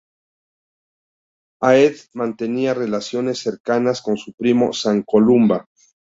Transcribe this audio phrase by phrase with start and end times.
[1.61, 5.67] Áed mantenía relaciones cercanas con su primo San Columba.